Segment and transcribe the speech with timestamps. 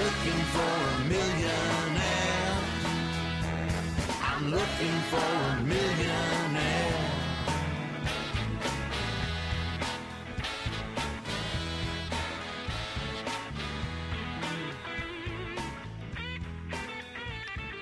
[0.00, 2.56] looking for a millionaire.
[4.30, 7.08] I'm looking for a millionaire.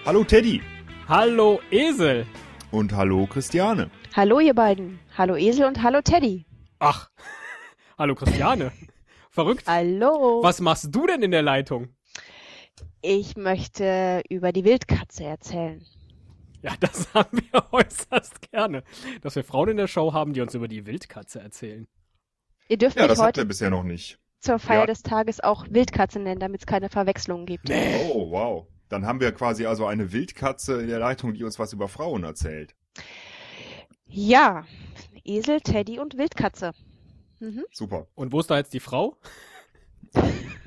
[0.04, 0.60] Hallo Teddy
[1.08, 2.26] Hallo Esel.
[2.70, 3.90] und hallo Christiane.
[4.16, 4.98] Hallo ihr beiden.
[5.16, 6.46] Hallo Esel und hallo Teddy.
[6.78, 7.08] Ach,
[7.98, 8.72] hallo Christiane.
[9.30, 9.64] Verrückt.
[9.66, 10.42] Hallo.
[10.42, 11.88] Was machst du denn in der Leitung?
[13.02, 15.84] Ich möchte über die Wildkatze erzählen.
[16.62, 18.82] Ja, das haben wir äußerst gerne.
[19.22, 21.88] Dass wir Frauen in der Show haben, die uns über die Wildkatze erzählen.
[22.68, 24.18] Ihr dürft Ja, mich das habt heute ihr bisher noch nicht.
[24.40, 24.86] zur Feier Ja.
[24.86, 27.70] des Tages auch Wildkatze nennen, damit es keine Verwechslungen gibt.
[27.70, 28.66] Oh, wow.
[28.90, 32.24] Dann haben wir quasi also eine Wildkatze in der Leitung, die uns was über Frauen
[32.24, 32.74] erzählt.
[34.06, 34.66] Ja,
[35.24, 36.72] Esel, Teddy und Wildkatze.
[37.38, 37.64] Mhm.
[37.72, 38.08] Super.
[38.14, 39.16] Und wo ist da jetzt die Frau?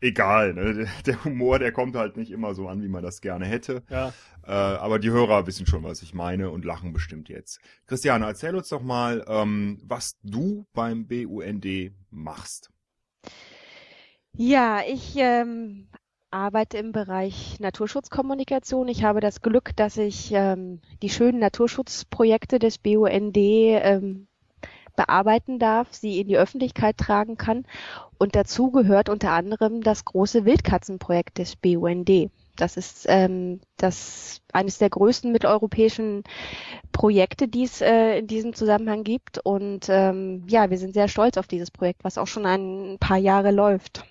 [0.00, 0.86] Egal, ne?
[1.06, 3.82] der Humor, der kommt halt nicht immer so an, wie man das gerne hätte.
[3.88, 4.12] Ja.
[4.46, 7.60] Äh, aber die Hörer wissen schon, was ich meine und lachen bestimmt jetzt.
[7.86, 12.70] Christiane, erzähl uns doch mal, ähm, was du beim BUND machst.
[14.36, 15.88] Ja, ich ähm,
[16.30, 18.88] arbeite im Bereich Naturschutzkommunikation.
[18.88, 24.26] Ich habe das Glück, dass ich ähm, die schönen Naturschutzprojekte des BUND ähm,
[24.96, 27.64] bearbeiten darf, sie in die Öffentlichkeit tragen kann.
[28.18, 32.30] Und dazu gehört unter anderem das große Wildkatzenprojekt des BUND.
[32.56, 36.22] Das ist ähm, das eines der größten mitteleuropäischen
[36.92, 39.38] Projekte, die es äh, in diesem Zusammenhang gibt.
[39.44, 43.18] Und ähm, ja, wir sind sehr stolz auf dieses Projekt, was auch schon ein paar
[43.18, 44.04] Jahre läuft.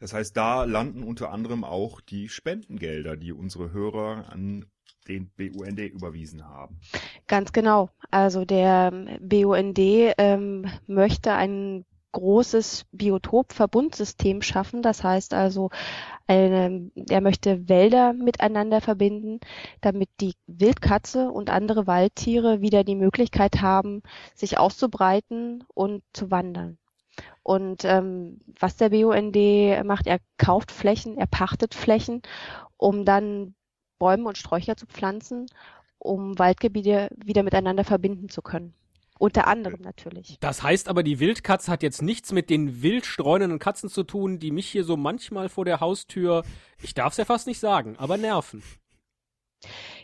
[0.00, 4.66] Das heißt, da landen unter anderem auch die Spendengelder, die unsere Hörer an
[5.08, 6.78] den BUND überwiesen haben.
[7.26, 7.90] Ganz genau.
[8.10, 14.82] Also der BUND ähm, möchte ein großes Biotopverbundsystem schaffen.
[14.82, 15.70] Das heißt also,
[16.26, 19.40] eine, er möchte Wälder miteinander verbinden,
[19.80, 24.02] damit die Wildkatze und andere Waldtiere wieder die Möglichkeit haben,
[24.34, 26.78] sich auszubreiten und zu wandern.
[27.42, 32.22] Und ähm, was der BUND macht, er kauft Flächen, er pachtet Flächen,
[32.76, 33.54] um dann
[33.98, 35.46] Bäume und Sträucher zu pflanzen,
[35.98, 38.74] um Waldgebiete wieder miteinander verbinden zu können.
[39.18, 40.38] Unter anderem natürlich.
[40.38, 44.38] Das heißt aber, die Wildkatze hat jetzt nichts mit den wild streunenden Katzen zu tun,
[44.38, 46.44] die mich hier so manchmal vor der Haustür,
[46.80, 48.62] ich darf es ja fast nicht sagen, aber nerven.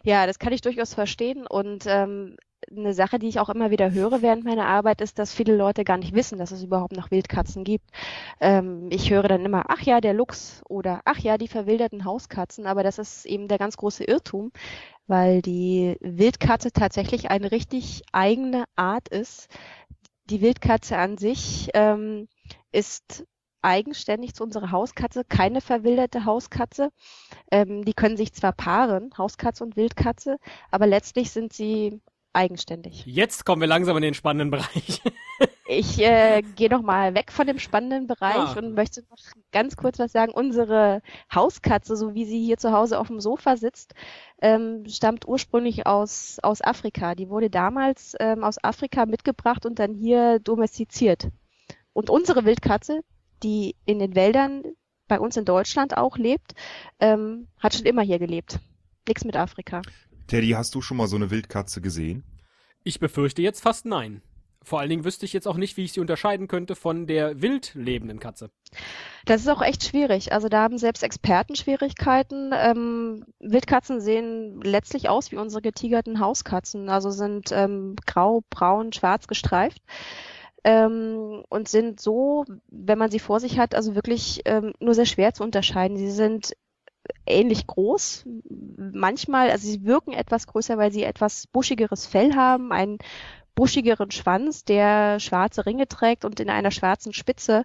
[0.02, 1.46] Ja, das kann ich durchaus verstehen.
[1.46, 2.36] Und ähm,
[2.76, 5.84] eine Sache, die ich auch immer wieder höre während meiner Arbeit, ist, dass viele Leute
[5.84, 7.90] gar nicht wissen, dass es überhaupt noch Wildkatzen gibt.
[8.40, 12.66] Ähm, ich höre dann immer, ach ja, der Luchs oder ach ja, die verwilderten Hauskatzen.
[12.66, 14.52] Aber das ist eben der ganz große Irrtum,
[15.06, 19.48] weil die Wildkatze tatsächlich eine richtig eigene Art ist.
[20.30, 22.28] Die Wildkatze an sich ähm,
[22.72, 23.24] ist
[23.64, 26.90] eigenständig zu unserer Hauskatze, keine verwilderte Hauskatze.
[27.50, 30.38] Ähm, die können sich zwar paaren, Hauskatze und Wildkatze,
[30.70, 32.00] aber letztlich sind sie
[32.34, 33.04] eigenständig.
[33.06, 35.00] Jetzt kommen wir langsam in den spannenden Bereich.
[35.66, 38.58] Ich äh, gehe noch mal weg von dem spannenden Bereich Ah.
[38.58, 39.16] und möchte noch
[39.50, 40.30] ganz kurz was sagen.
[40.32, 41.00] Unsere
[41.34, 43.94] Hauskatze, so wie sie hier zu Hause auf dem Sofa sitzt,
[44.42, 47.14] ähm, stammt ursprünglich aus, aus Afrika.
[47.14, 51.28] Die wurde damals ähm, aus Afrika mitgebracht und dann hier domestiziert.
[51.94, 53.00] Und unsere Wildkatze,
[53.42, 54.62] die in den Wäldern
[55.08, 56.52] bei uns in Deutschland auch lebt,
[57.00, 58.58] ähm, hat schon immer hier gelebt.
[59.08, 59.80] Nix mit Afrika.
[60.26, 62.24] Teddy, hast du schon mal so eine Wildkatze gesehen?
[62.82, 64.22] Ich befürchte jetzt fast nein.
[64.62, 67.42] Vor allen Dingen wüsste ich jetzt auch nicht, wie ich sie unterscheiden könnte von der
[67.42, 68.50] wild lebenden Katze.
[69.26, 70.32] Das ist auch echt schwierig.
[70.32, 72.50] Also da haben selbst Experten Schwierigkeiten.
[72.54, 76.88] Ähm, Wildkatzen sehen letztlich aus wie unsere getigerten Hauskatzen.
[76.88, 79.82] Also sind ähm, grau, braun, schwarz gestreift.
[80.64, 85.04] Ähm, und sind so, wenn man sie vor sich hat, also wirklich ähm, nur sehr
[85.04, 85.98] schwer zu unterscheiden.
[85.98, 86.54] Sie sind
[87.26, 88.26] ähnlich groß.
[88.76, 92.98] Manchmal, also sie wirken etwas größer, weil sie etwas buschigeres Fell haben, einen
[93.54, 97.64] buschigeren Schwanz, der schwarze Ringe trägt und in einer schwarzen Spitze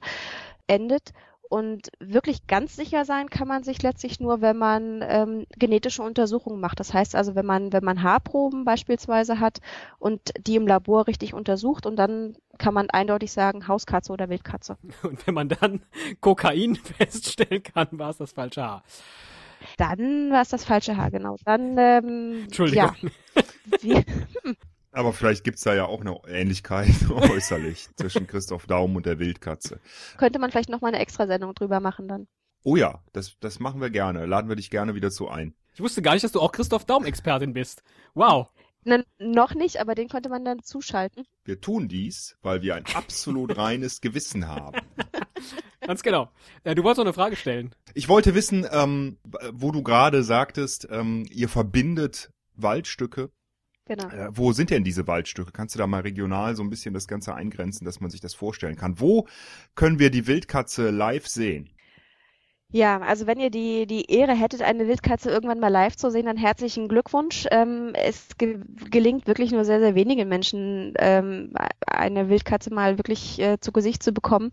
[0.68, 1.13] endet.
[1.50, 6.60] Und wirklich ganz sicher sein kann man sich letztlich nur, wenn man ähm, genetische Untersuchungen
[6.60, 6.80] macht.
[6.80, 9.58] Das heißt also, wenn man, wenn man Haarproben beispielsweise hat
[9.98, 14.78] und die im Labor richtig untersucht und dann kann man eindeutig sagen, Hauskatze oder Wildkatze.
[15.02, 15.81] Und wenn man dann
[16.19, 18.84] Kokain feststellen kann, war es das falsche Haar.
[19.78, 21.36] Dann war es das falsche Haar, genau.
[21.46, 22.96] Dann, ähm, Entschuldigung.
[23.02, 23.44] ja.
[23.82, 24.04] Wie,
[24.92, 29.80] Aber vielleicht gibt's da ja auch eine Ähnlichkeit äußerlich zwischen Christoph Daum und der Wildkatze.
[30.18, 32.28] könnte man vielleicht noch mal eine Extrasendung drüber machen dann.
[32.64, 34.26] Oh ja, das, das machen wir gerne.
[34.26, 35.54] Laden wir dich gerne wieder zu ein.
[35.74, 37.84] Ich wusste gar nicht, dass du auch Christoph Daum-Expertin bist.
[38.14, 38.50] Wow.
[38.84, 41.24] Na, noch nicht, aber den könnte man dann zuschalten.
[41.46, 44.82] Wir tun dies, weil wir ein absolut reines Gewissen haben.
[45.81, 46.31] Ganz genau.
[46.63, 47.74] Äh, du wolltest noch eine Frage stellen.
[47.94, 49.18] Ich wollte wissen, ähm,
[49.51, 53.31] wo du gerade sagtest, ähm, ihr verbindet Waldstücke.
[53.86, 54.07] Genau.
[54.09, 55.51] Äh, wo sind denn diese Waldstücke?
[55.51, 58.36] Kannst du da mal regional so ein bisschen das Ganze eingrenzen, dass man sich das
[58.36, 59.00] vorstellen kann?
[59.00, 59.27] Wo
[59.74, 61.69] können wir die Wildkatze live sehen?
[62.71, 66.27] Ja, also wenn ihr die, die Ehre hättet, eine Wildkatze irgendwann mal live zu sehen,
[66.27, 67.48] dann herzlichen Glückwunsch.
[67.50, 68.60] Ähm, es ge
[68.92, 71.51] gelingt wirklich nur sehr, sehr wenigen Menschen, ähm,
[71.88, 74.51] eine Wildkatze mal wirklich äh, zu Gesicht zu bekommen.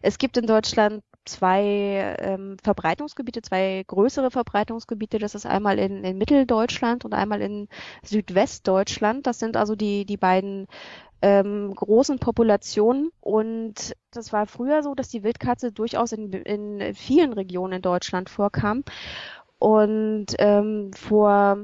[0.00, 5.18] Es gibt in Deutschland zwei ähm, Verbreitungsgebiete, zwei größere Verbreitungsgebiete.
[5.18, 7.68] Das ist einmal in, in Mitteldeutschland und einmal in
[8.02, 9.26] Südwestdeutschland.
[9.26, 10.66] Das sind also die, die beiden
[11.22, 13.10] ähm, großen Populationen.
[13.20, 18.30] Und das war früher so, dass die Wildkatze durchaus in, in vielen Regionen in Deutschland
[18.30, 18.84] vorkam.
[19.58, 21.58] Und ähm, vor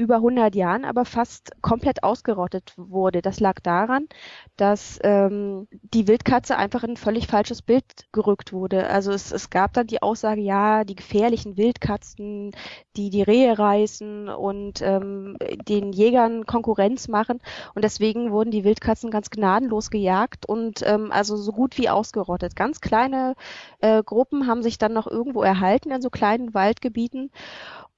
[0.00, 3.20] über 100 Jahren aber fast komplett ausgerottet wurde.
[3.20, 4.08] Das lag daran,
[4.56, 8.88] dass ähm, die Wildkatze einfach in ein völlig falsches Bild gerückt wurde.
[8.88, 12.52] Also es, es gab dann die Aussage, ja, die gefährlichen Wildkatzen,
[12.96, 15.36] die die Rehe reißen und ähm,
[15.68, 17.38] den Jägern Konkurrenz machen.
[17.74, 22.56] Und deswegen wurden die Wildkatzen ganz gnadenlos gejagt und ähm, also so gut wie ausgerottet.
[22.56, 23.34] Ganz kleine
[23.80, 27.30] äh, Gruppen haben sich dann noch irgendwo erhalten in so kleinen Waldgebieten.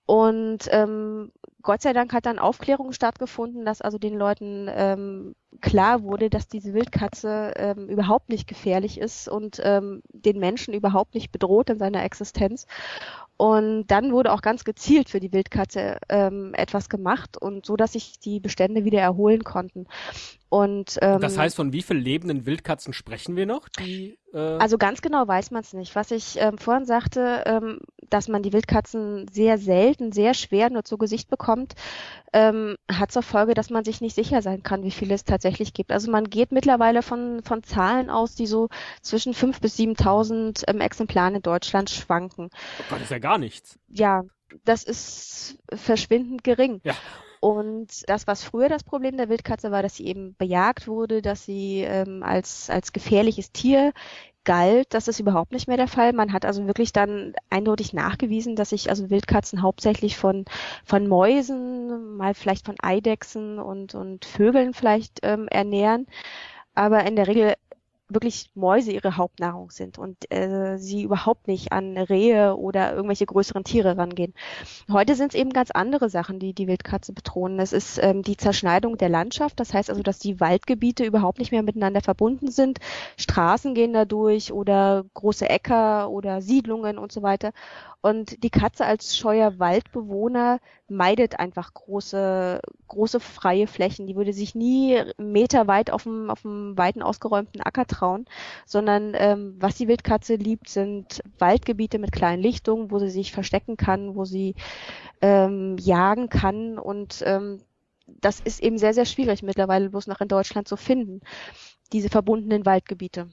[0.06, 1.32] Und ähm,
[1.62, 6.48] Gott sei Dank hat dann Aufklärung stattgefunden, dass also den Leuten ähm, klar wurde, dass
[6.48, 11.78] diese Wildkatze ähm, überhaupt nicht gefährlich ist und ähm, den Menschen überhaupt nicht bedroht in
[11.78, 12.66] seiner Existenz.
[13.36, 17.92] Und dann wurde auch ganz gezielt für die Wildkatze ähm, etwas gemacht und so, dass
[17.92, 19.86] sich die Bestände wieder erholen konnten.
[20.52, 23.70] Und ähm, Das heißt, von wie vielen lebenden Wildkatzen sprechen wir noch?
[23.70, 25.94] Die, äh, also ganz genau weiß man es nicht.
[25.94, 30.84] Was ich ähm, vorhin sagte, ähm, dass man die Wildkatzen sehr selten, sehr schwer nur
[30.84, 31.72] zu Gesicht bekommt,
[32.34, 35.72] ähm, hat zur Folge, dass man sich nicht sicher sein kann, wie viele es tatsächlich
[35.72, 35.90] gibt.
[35.90, 38.68] Also man geht mittlerweile von, von Zahlen aus, die so
[39.00, 42.50] zwischen 5.000 bis 7.000 ähm, Exemplaren in Deutschland schwanken.
[42.78, 43.78] oh Gott, ist ja gar nichts.
[43.88, 44.20] Ja,
[44.66, 46.82] das ist verschwindend gering.
[46.84, 46.94] Ja.
[47.42, 51.44] Und das, was früher das Problem der Wildkatze war, dass sie eben bejagt wurde, dass
[51.44, 53.92] sie ähm, als, als gefährliches Tier
[54.44, 56.12] galt, das ist überhaupt nicht mehr der Fall.
[56.12, 60.44] Man hat also wirklich dann eindeutig nachgewiesen, dass sich also Wildkatzen hauptsächlich von,
[60.84, 66.06] von Mäusen, mal vielleicht von Eidechsen und, und Vögeln vielleicht ähm, ernähren.
[66.76, 67.54] Aber in der Regel
[68.14, 73.64] wirklich Mäuse ihre Hauptnahrung sind und äh, sie überhaupt nicht an Rehe oder irgendwelche größeren
[73.64, 74.34] Tiere rangehen.
[74.90, 77.58] Heute sind es eben ganz andere Sachen, die die Wildkatze bedrohen.
[77.58, 81.52] Es ist ähm, die Zerschneidung der Landschaft, das heißt also, dass die Waldgebiete überhaupt nicht
[81.52, 82.78] mehr miteinander verbunden sind.
[83.16, 87.52] Straßen gehen da durch oder große Äcker oder Siedlungen und so weiter.
[88.02, 90.58] Und die Katze als scheuer Waldbewohner
[90.88, 94.08] meidet einfach große, große freie Flächen.
[94.08, 98.26] Die würde sich nie meterweit auf dem, auf dem weiten ausgeräumten Acker trauen,
[98.66, 103.76] sondern ähm, was die Wildkatze liebt, sind Waldgebiete mit kleinen Lichtungen, wo sie sich verstecken
[103.76, 104.56] kann, wo sie
[105.20, 107.62] ähm, jagen kann und ähm,
[108.06, 111.20] das ist eben sehr, sehr schwierig mittlerweile bloß noch in Deutschland zu finden,
[111.92, 113.28] diese verbundenen Waldgebiete.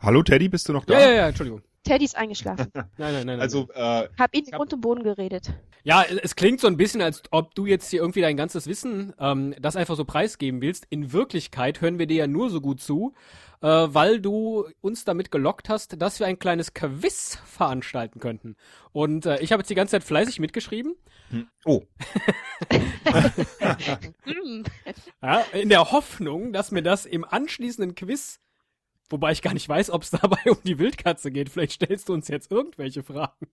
[0.00, 0.94] Hallo Teddy, bist du noch da?
[0.94, 1.62] Ja, ja, ja, Entschuldigung.
[1.84, 2.68] Teddy ist eingeschlafen.
[2.74, 3.26] Nein, nein, nein.
[3.26, 3.40] nein.
[3.40, 5.52] Also, äh, Hab ihn hab- Grund und Boden geredet.
[5.84, 9.14] Ja, es klingt so ein bisschen, als ob du jetzt hier irgendwie dein ganzes Wissen
[9.18, 10.86] ähm, das einfach so preisgeben willst.
[10.90, 13.14] In Wirklichkeit hören wir dir ja nur so gut zu,
[13.62, 18.56] äh, weil du uns damit gelockt hast, dass wir ein kleines Quiz veranstalten könnten.
[18.92, 20.94] Und äh, ich habe jetzt die ganze Zeit fleißig mitgeschrieben,
[21.64, 21.82] oh,
[22.70, 24.64] Hm.
[25.22, 28.40] ja, in der Hoffnung, dass mir das im anschließenden Quiz,
[29.10, 32.14] wobei ich gar nicht weiß, ob es dabei um die Wildkatze geht, vielleicht stellst du
[32.14, 33.46] uns jetzt irgendwelche Fragen.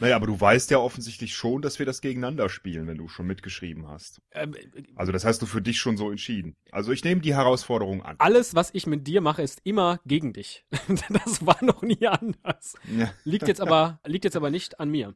[0.00, 3.26] naja, aber du weißt ja offensichtlich schon, dass wir das gegeneinander spielen, wenn du schon
[3.26, 4.20] mitgeschrieben hast.
[4.32, 4.54] Ähm,
[4.96, 6.56] Also das hast du für dich schon so entschieden.
[6.72, 8.16] Also ich nehme die Herausforderung an.
[8.18, 10.64] alles, was ich mit dir mache, ist immer gegen dich.
[11.08, 12.74] das war noch nie anders.
[12.96, 13.12] Ja.
[13.24, 15.14] Liegt jetzt aber, liegt jetzt aber nicht an mir.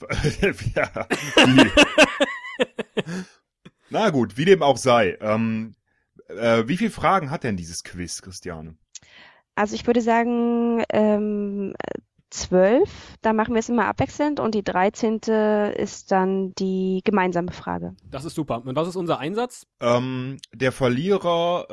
[0.74, 1.06] ja.
[3.90, 5.16] Na gut, wie dem auch sei.
[5.20, 5.74] Ähm,
[6.28, 8.76] äh, wie viele Fragen hat denn dieses Quiz, Christiane?
[9.54, 11.74] Also ich würde sagen ähm,
[12.30, 12.88] zwölf.
[13.20, 17.94] Da machen wir es immer abwechselnd und die dreizehnte ist dann die gemeinsame Frage.
[18.10, 18.62] Das ist super.
[18.64, 19.66] Und was ist unser Einsatz?
[19.80, 21.66] Ähm, der Verlierer,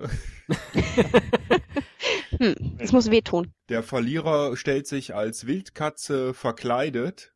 [0.00, 0.08] äh,
[2.38, 3.52] Hm, das muss wehtun.
[3.68, 7.32] der Verlierer stellt sich als Wildkatze verkleidet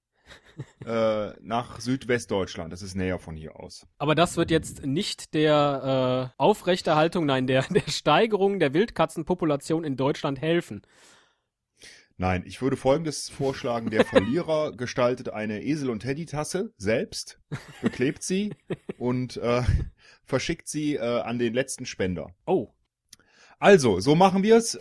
[0.84, 2.72] äh, nach Südwestdeutschland.
[2.72, 3.86] Das ist näher von hier aus.
[3.98, 9.96] Aber das wird jetzt nicht der äh, Aufrechterhaltung, nein, der, der Steigerung der Wildkatzenpopulation in
[9.96, 10.82] Deutschland helfen.
[12.20, 13.90] Nein, ich würde folgendes vorschlagen.
[13.90, 17.38] Der Verlierer gestaltet eine Esel- und Teddy-Tasse selbst,
[17.80, 18.54] beklebt sie
[18.98, 19.62] und äh,
[20.24, 22.34] verschickt sie äh, an den letzten Spender.
[22.44, 22.72] Oh,
[23.60, 24.80] Also, so machen wir's.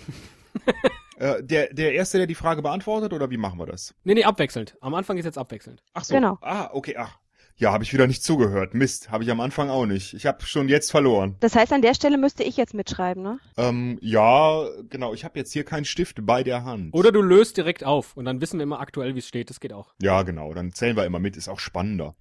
[1.18, 3.96] Äh, der, der Erste, der die Frage beantwortet, oder wie machen wir das?
[4.04, 4.78] Nee, nee, abwechselnd.
[4.82, 5.84] Am Anfang ist jetzt abwechselnd.
[5.94, 6.14] Ach so.
[6.14, 6.38] Genau.
[6.42, 7.18] Ah, okay, ach.
[7.60, 8.76] Ja, habe ich wieder nicht zugehört.
[8.76, 10.14] Mist, habe ich am Anfang auch nicht.
[10.14, 11.38] Ich habe schon jetzt verloren.
[11.40, 13.40] Das heißt, an der Stelle müsste ich jetzt mitschreiben, ne?
[13.58, 15.16] Ähm, ja, genau.
[15.16, 16.94] Ich habe jetzt hier keinen Stift bei der Hand.
[16.94, 19.50] Oder du löst direkt auf und dann wissen wir immer aktuell, wie es steht.
[19.50, 19.96] Das geht auch.
[20.00, 20.54] Ja, genau.
[20.54, 21.36] Dann zählen wir immer mit.
[21.36, 22.14] Ist auch spannender.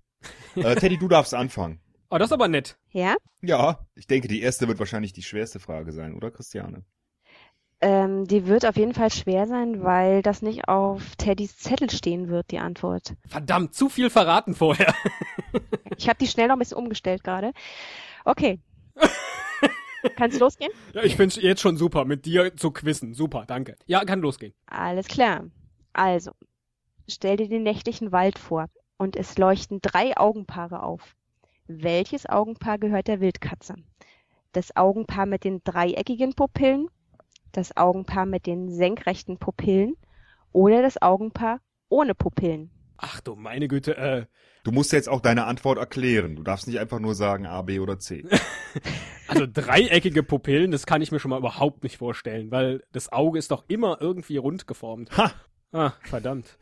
[0.54, 1.80] äh, Teddy, du darfst anfangen.
[2.08, 2.78] Oh, das ist aber nett.
[2.92, 3.16] Ja?
[3.42, 6.84] Ja, ich denke, die erste wird wahrscheinlich die schwerste Frage sein, oder Christiane?
[7.82, 12.28] Ähm, die wird auf jeden Fall schwer sein, weil das nicht auf Teddys Zettel stehen
[12.28, 13.14] wird, die Antwort.
[13.26, 14.94] Verdammt, zu viel verraten vorher.
[15.98, 17.52] Ich habe die schnell noch ein bisschen umgestellt gerade.
[18.26, 18.60] Okay.
[20.16, 20.70] Kann's losgehen?
[20.92, 23.14] Ja, ich find's jetzt schon super, mit dir zu quizzen.
[23.14, 23.76] Super, danke.
[23.86, 24.52] Ja, kann losgehen.
[24.66, 25.44] Alles klar.
[25.94, 26.32] Also,
[27.08, 28.66] stell dir den nächtlichen Wald vor
[28.98, 31.16] und es leuchten drei Augenpaare auf.
[31.66, 33.74] Welches Augenpaar gehört der Wildkatze?
[34.52, 36.88] Das Augenpaar mit den dreieckigen Pupillen,
[37.56, 39.96] das Augenpaar mit den senkrechten Pupillen
[40.52, 42.70] oder das Augenpaar ohne Pupillen?
[42.98, 44.26] Ach du meine Güte, äh,
[44.66, 46.34] Du musst jetzt auch deine Antwort erklären.
[46.34, 48.24] Du darfst nicht einfach nur sagen A, B oder C.
[49.28, 53.38] also dreieckige Pupillen, das kann ich mir schon mal überhaupt nicht vorstellen, weil das Auge
[53.38, 55.16] ist doch immer irgendwie rund geformt.
[55.16, 55.30] Ha!
[55.76, 56.56] Ah, verdammt.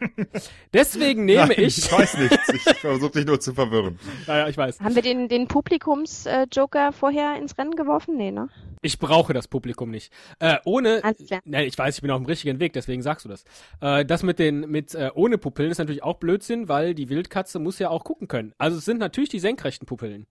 [0.72, 1.78] Deswegen nehme Nein, ich.
[1.78, 2.48] Ich weiß nichts.
[2.52, 3.96] Ich versuche dich nur zu verwirren.
[4.26, 4.80] Naja, ich weiß.
[4.80, 8.16] Haben wir den, den Publikums-Joker vorher ins Rennen geworfen?
[8.16, 8.48] Nee, ne?
[8.82, 10.12] Ich brauche das Publikum nicht.
[10.40, 11.04] Äh, ohne.
[11.04, 11.40] Alles klar.
[11.44, 13.44] Nein, ich weiß, ich bin auf dem richtigen Weg, deswegen sagst du das.
[13.80, 17.60] Äh, das mit den mit äh, ohne Pupillen ist natürlich auch Blödsinn, weil die Wildkatze
[17.60, 18.52] muss ja auch gucken können.
[18.58, 20.26] Also es sind natürlich die senkrechten Pupillen.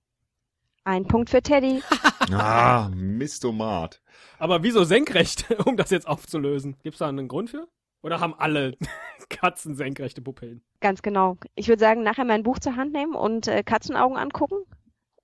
[0.83, 1.81] Ein Punkt für Teddy.
[2.31, 4.01] Ah, Mistomat.
[4.39, 6.77] Aber wieso senkrecht, um das jetzt aufzulösen?
[6.81, 7.67] Gibt's da einen Grund für?
[8.03, 8.75] Oder haben alle
[9.29, 10.62] Katzen senkrechte Pupillen?
[10.81, 11.38] Ganz genau.
[11.55, 14.57] Ich würde sagen, nachher mal ein Buch zur Hand nehmen und äh, Katzenaugen angucken.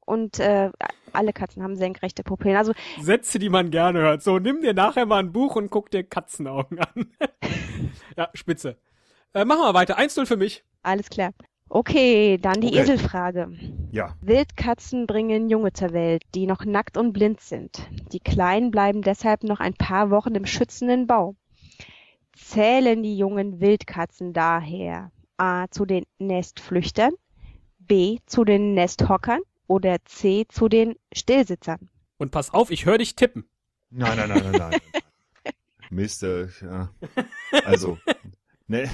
[0.05, 0.71] Und äh,
[1.13, 2.57] alle Katzen haben senkrechte Pupillen.
[2.57, 4.23] Also Sätze, die man gerne hört.
[4.23, 7.11] So, nimm dir nachher mal ein Buch und guck dir Katzenaugen an.
[8.17, 8.77] ja, spitze.
[9.35, 9.99] Äh, machen wir weiter.
[9.99, 10.63] 1-0 für mich.
[10.81, 11.31] alles klar.
[11.71, 12.79] Okay, dann die Okay.
[12.79, 13.49] Eselfrage.
[13.91, 14.15] Ja.
[14.21, 17.87] Wildkatzen bringen Junge zur Welt, die noch nackt und blind sind.
[18.11, 21.35] Die Kleinen bleiben deshalb noch ein paar Wochen im schützenden Bau.
[22.41, 27.13] Zählen die jungen Wildkatzen daher A zu den Nestflüchtern,
[27.77, 31.89] B zu den Nesthockern oder C zu den Stillsitzern?
[32.17, 33.47] Und pass auf, ich höre dich tippen.
[33.91, 34.79] Nein, nein, nein, nein, nein.
[35.89, 36.89] Mist, äh, ja.
[37.65, 37.97] Also,
[38.67, 38.89] ne,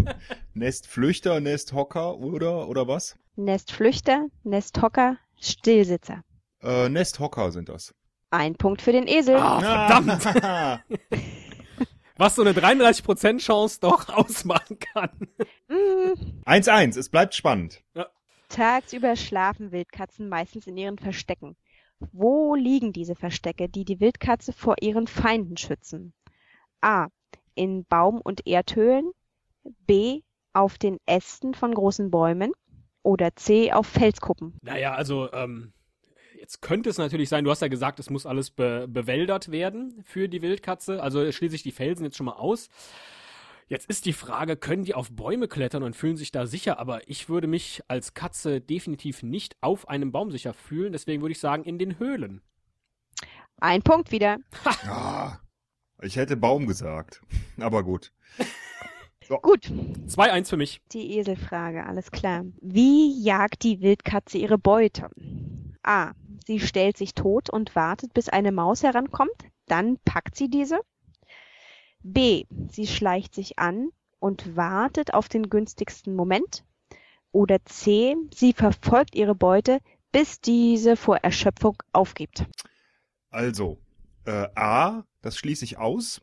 [0.54, 3.16] Nestflüchter, Nesthocker oder, oder was?
[3.36, 6.22] Nestflüchter, Nesthocker, Stillsitzer.
[6.62, 7.94] Äh, Nesthocker sind das.
[8.30, 9.36] Ein Punkt für den Esel.
[9.36, 10.88] Ah, verdammt.
[12.22, 15.10] Was so eine 33% Chance doch ausmachen kann.
[15.66, 17.82] Mm, 1-1, es bleibt spannend.
[18.48, 21.56] Tagsüber schlafen Wildkatzen meistens in ihren Verstecken.
[22.12, 26.12] Wo liegen diese Verstecke, die die Wildkatze vor ihren Feinden schützen?
[26.80, 27.08] A.
[27.56, 29.10] In Baum- und Erdhöhlen.
[29.88, 30.20] B.
[30.52, 32.52] Auf den Ästen von großen Bäumen.
[33.02, 33.72] Oder C.
[33.72, 34.56] Auf Felskuppen.
[34.62, 35.72] Naja, also, ähm,
[36.42, 40.02] jetzt könnte es natürlich sein, du hast ja gesagt, es muss alles be bewäldert werden
[40.04, 41.00] für die Wildkatze.
[41.00, 42.68] Also schließe ich die Felsen jetzt schon mal aus.
[43.68, 46.80] Jetzt ist die Frage, können die auf Bäume klettern und fühlen sich da sicher?
[46.80, 50.92] Aber ich würde mich als Katze definitiv nicht auf einem Baum sicher fühlen.
[50.92, 52.42] Deswegen würde ich sagen, in den Höhlen.
[53.60, 54.38] Ein Punkt wieder.
[54.84, 55.38] Ah,
[56.02, 57.22] ich hätte Baum gesagt.
[57.60, 58.12] Aber gut.
[59.40, 59.72] Gut.
[60.08, 60.82] 2-1 für mich.
[60.92, 62.44] Die Eselfrage, alles klar.
[62.60, 65.08] Wie jagt die Wildkatze ihre Beute?
[65.82, 66.12] A.
[66.46, 69.30] Sie stellt sich tot und wartet, bis eine Maus herankommt.
[69.66, 70.80] Dann packt sie diese.
[72.02, 72.44] B.
[72.68, 76.64] Sie schleicht sich an und wartet auf den günstigsten Moment.
[77.30, 78.16] Oder C.
[78.34, 79.78] Sie verfolgt ihre Beute,
[80.10, 82.44] bis diese vor Erschöpfung aufgibt.
[83.30, 83.78] Also,
[84.26, 86.20] äh, A, das schließe ich aus,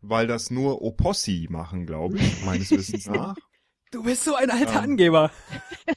[0.00, 3.36] weil das nur Opossi machen, glaube ich, meines Wissens nach.
[3.90, 4.90] Du bist so ein alter Ähm.
[4.90, 5.30] Angeber.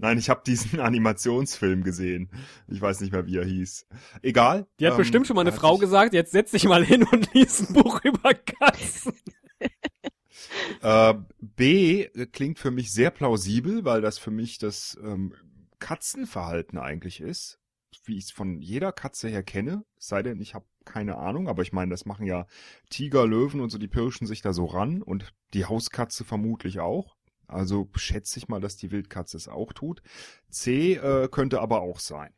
[0.00, 2.30] Nein, ich habe diesen Animationsfilm gesehen.
[2.68, 3.86] Ich weiß nicht mehr, wie er hieß.
[4.22, 4.66] Egal.
[4.80, 7.04] Die hat ähm, bestimmt schon mal eine Frau sich- gesagt, jetzt setz dich mal hin
[7.04, 9.12] und lies ein Buch über Katzen.
[10.82, 15.34] Äh, B klingt für mich sehr plausibel, weil das für mich das ähm,
[15.78, 17.58] Katzenverhalten eigentlich ist,
[18.04, 19.84] wie ich es von jeder Katze her kenne.
[19.98, 22.46] Es sei denn, ich habe keine Ahnung, aber ich meine, das machen ja
[22.88, 27.16] Tiger, Löwen und so, die pirschen sich da so ran und die Hauskatze vermutlich auch.
[27.50, 30.02] Also schätze ich mal, dass die Wildkatze es auch tut.
[30.48, 32.32] C äh, könnte aber auch sein.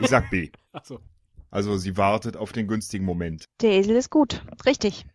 [0.00, 0.50] Ich sag B.
[0.72, 1.00] Achso.
[1.50, 3.48] Also sie wartet auf den günstigen Moment.
[3.62, 4.42] Der Esel ist gut.
[4.66, 5.06] Richtig.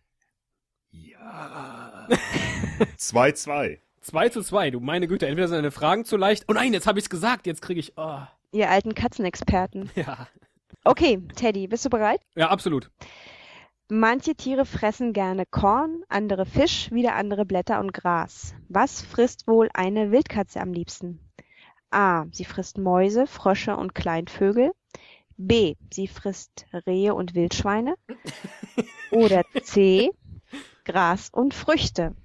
[0.90, 2.08] Ja.
[2.98, 3.78] 2-2.
[4.00, 6.44] 2 zu 2, du meine Güte, entweder sind deine Fragen zu leicht.
[6.48, 7.92] Oh nein, jetzt habe ich es gesagt, jetzt kriege ich.
[7.96, 8.20] Oh.
[8.50, 9.90] Ihr alten Katzenexperten.
[9.96, 10.26] Ja.
[10.84, 12.20] Okay, Teddy, bist du bereit?
[12.34, 12.90] Ja, absolut.
[13.94, 18.54] Manche Tiere fressen gerne Korn, andere Fisch, wieder andere Blätter und Gras.
[18.70, 21.20] Was frisst wohl eine Wildkatze am liebsten?
[21.90, 22.24] A.
[22.32, 24.72] Sie frisst Mäuse, Frösche und Kleinvögel.
[25.36, 25.74] B.
[25.92, 27.96] Sie frisst Rehe und Wildschweine.
[29.10, 30.10] Oder C.
[30.86, 32.16] Gras und Früchte.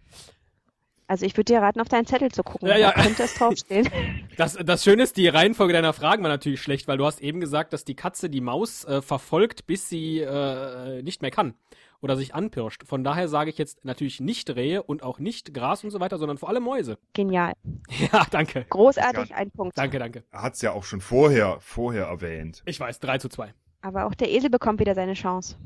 [1.07, 2.67] Also ich würde dir raten, auf deinen Zettel zu gucken.
[2.67, 2.91] Ja, ja.
[2.91, 3.89] Da könnte es draufstehen.
[4.37, 7.39] Das, das Schöne ist, die Reihenfolge deiner Fragen war natürlich schlecht, weil du hast eben
[7.39, 11.55] gesagt, dass die Katze die Maus äh, verfolgt, bis sie äh, nicht mehr kann
[12.01, 12.83] oder sich anpirscht.
[12.85, 16.17] Von daher sage ich jetzt natürlich nicht Rehe und auch nicht Gras und so weiter,
[16.17, 16.97] sondern vor allem Mäuse.
[17.13, 17.53] Genial.
[18.11, 18.65] Ja, danke.
[18.69, 19.77] Großartig, ein Punkt.
[19.77, 20.23] Danke, danke.
[20.31, 22.61] Er hat's ja auch schon vorher, vorher erwähnt.
[22.65, 23.53] Ich weiß, 3 zu 2.
[23.81, 25.57] Aber auch der Esel bekommt wieder seine Chance.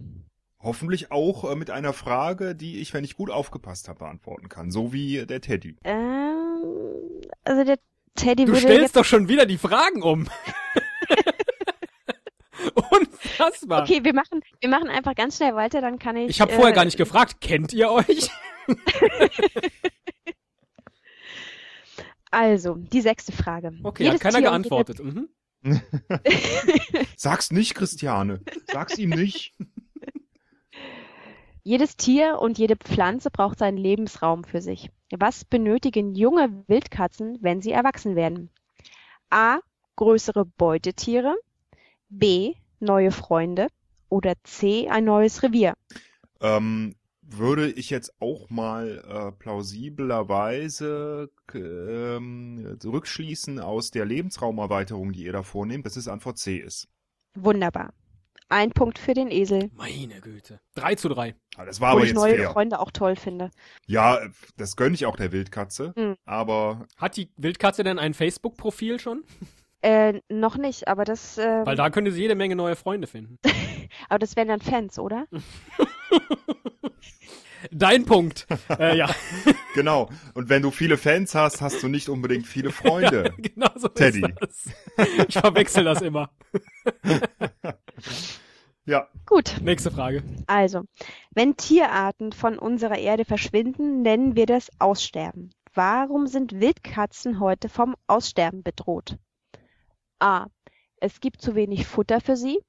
[0.64, 4.70] Hoffentlich auch äh, mit einer Frage, die ich, wenn ich gut aufgepasst habe, beantworten kann.
[4.72, 5.76] So wie der Teddy.
[5.84, 7.80] Ähm, also der
[8.16, 8.96] Teddy Du würde stellst jetzt...
[8.96, 10.28] doch schon wieder die Fragen um.
[12.92, 13.84] Unfassbar.
[13.84, 16.30] Okay, wir machen, wir machen einfach ganz schnell weiter, dann kann ich...
[16.30, 18.30] Ich habe vorher äh, gar nicht gefragt, kennt ihr euch?
[22.32, 23.74] Also, die sechste Frage.
[23.84, 25.00] Okay, Jedes hat keiner Tier geantwortet.
[25.04, 25.28] Mhm.
[27.18, 28.42] Sag's nicht, Christiane.
[28.72, 29.54] Sag's ihm nicht.
[31.64, 34.90] Jedes Tier und jede Pflanze braucht seinen Lebensraum für sich.
[35.12, 38.50] Was benötigen junge Wildkatzen, wenn sie erwachsen werden?
[39.30, 39.60] A.
[39.96, 41.36] Größere Beutetiere.
[42.10, 42.56] B.
[42.80, 43.68] Neue Freunde.
[44.10, 44.90] Oder C.
[44.90, 45.76] Ein neues Revier.
[46.42, 55.34] Ähm, würde ich jetzt auch mal äh, plausiblerweise ähm, zurückschließen aus der Lebensraumerweiterung, die ihr
[55.34, 56.90] da vornehmt, dass es Antwort C ist.
[57.36, 57.94] Wunderbar.
[58.52, 59.70] Ein Punkt für den Esel.
[59.76, 60.60] Meine Güte.
[60.76, 61.36] 3 zu 3.
[61.56, 62.52] Ah, Das war Wo aber ich jetzt neue fair.
[62.52, 63.50] Freunde auch toll finde.
[63.88, 64.20] Ja,
[64.58, 65.94] das gönne ich auch der Wildkatze.
[65.96, 66.16] Hm.
[66.26, 69.24] Aber Hat die Wildkatze denn ein Facebook-Profil schon?
[69.82, 73.40] Äh, noch nicht, aber das, äh, Weil da könnte sie jede Menge neue Freunde finden.
[74.10, 75.26] aber das wären dann Fans, oder?
[77.72, 78.48] Dein Punkt.
[78.80, 79.10] äh, ja,
[79.76, 80.10] genau.
[80.34, 83.34] Und wenn du viele Fans hast, hast du nicht unbedingt viele Freunde.
[83.38, 84.26] genau so Teddy.
[84.26, 84.34] ist
[84.98, 85.28] das.
[85.30, 86.32] Ich verwechsel das immer.
[88.86, 90.24] Ja, Gut, Nächste Frage.
[90.48, 90.84] also,
[91.32, 95.52] wenn Tierarten von unserer Erde verschwinden, nennen wir das Aussterben.
[95.74, 99.18] Warum sind Wildkatzen heute vom Aussterben bedroht?
[100.20, 100.48] A.
[100.98, 102.60] Es gibt zu wenig Futter für sie.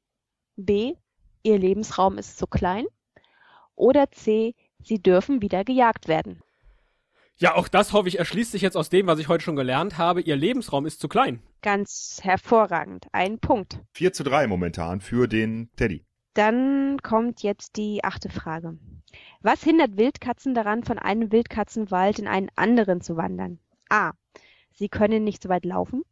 [0.56, 0.94] B.
[1.42, 2.86] Ihr Lebensraum ist zu klein.
[3.74, 4.54] Oder C.
[4.82, 6.40] Sie dürfen wieder gejagt werden.
[7.38, 9.98] Ja, auch das hoffe ich erschließt sich jetzt aus dem, was ich heute schon gelernt
[9.98, 10.20] habe.
[10.20, 11.42] Ihr Lebensraum ist zu klein.
[11.62, 13.06] Ganz hervorragend.
[13.12, 13.80] Ein Punkt.
[13.92, 16.04] 4 zu 3 momentan für den Teddy.
[16.34, 18.78] Dann kommt jetzt die achte Frage.
[19.40, 23.58] Was hindert Wildkatzen daran, von einem Wildkatzenwald in einen anderen zu wandern?
[23.88, 24.12] A.
[24.72, 26.02] Sie können nicht so weit laufen.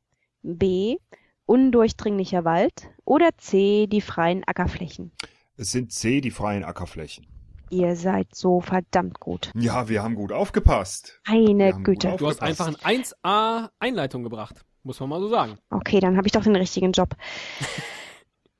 [0.42, 0.98] B.
[1.46, 2.90] Undurchdringlicher Wald.
[3.04, 3.86] Oder C.
[3.86, 5.12] Die freien Ackerflächen.
[5.56, 7.26] Es sind C, die freien Ackerflächen.
[7.70, 9.50] Ihr seid so verdammt gut.
[9.54, 11.20] Ja, wir haben gut aufgepasst.
[11.26, 12.16] Gut Güte.
[12.18, 14.64] Du hast einfach ein 1A Einleitung gebracht.
[14.82, 15.58] Muss man mal so sagen.
[15.70, 17.14] Okay, dann habe ich doch den richtigen Job.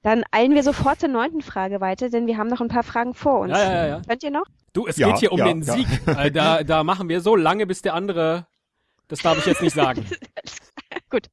[0.03, 3.13] Dann eilen wir sofort zur neunten Frage weiter, denn wir haben noch ein paar Fragen
[3.13, 3.53] vor uns.
[3.53, 4.03] Ja, ja, ja, ja.
[4.09, 4.47] Könnt ihr noch?
[4.73, 5.75] Du, es Ja, geht hier um ja, den ja.
[5.75, 5.87] Sieg.
[6.07, 8.47] Äh, da, da machen wir so lange, bis der andere.
[9.09, 10.07] Das darf ich jetzt nicht sagen.
[11.11, 11.27] Gut.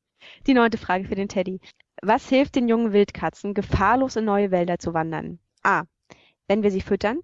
[0.48, 1.62] Die neunte Frage für den Teddy.
[2.02, 5.40] Was hilft den jungen Wildkatzen, gefahrlos in neue Wälder zu wandern?
[5.64, 5.84] A.
[6.50, 7.22] Wenn wir sie füttern.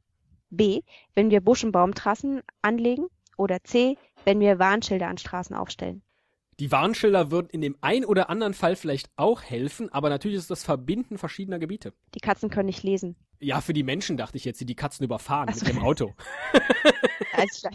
[0.57, 0.81] B.
[1.15, 3.07] Wenn wir Busch- und Baumtrassen anlegen.
[3.37, 3.97] Oder C.
[4.25, 6.01] Wenn wir Warnschilder an Straßen aufstellen.
[6.59, 10.51] Die Warnschilder würden in dem einen oder anderen Fall vielleicht auch helfen, aber natürlich ist
[10.51, 11.93] das Verbinden verschiedener Gebiete.
[12.13, 13.15] Die Katzen können nicht lesen.
[13.39, 15.65] Ja, für die Menschen dachte ich jetzt, die die Katzen überfahren Ach so.
[15.65, 16.13] mit dem Auto.
[17.35, 17.73] Alles klar.